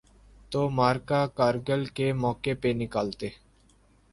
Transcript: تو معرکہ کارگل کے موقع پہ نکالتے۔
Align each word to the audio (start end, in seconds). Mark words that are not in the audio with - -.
تو 0.51 0.69
معرکہ 0.69 1.25
کارگل 1.35 1.85
کے 1.95 2.11
موقع 2.13 2.53
پہ 2.61 2.73
نکالتے۔ 2.75 3.29